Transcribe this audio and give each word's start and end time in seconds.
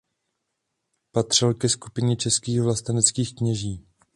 Patřil 1.11 1.53
ke 1.53 1.69
skupině 1.69 2.15
českých 2.15 2.61
vlasteneckých 2.61 3.35
kněží. 3.35 3.87